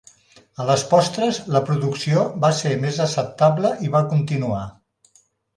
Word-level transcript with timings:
A 0.63 0.65
les 0.69 0.85
postres, 0.93 1.41
la 1.57 1.61
producció 1.67 2.25
va 2.45 2.51
ser 2.63 2.73
més 2.87 2.97
acceptable 3.07 3.75
i 3.89 3.93
va 3.97 4.05
continuar. 4.15 4.67